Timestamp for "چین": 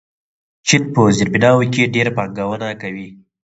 0.67-0.83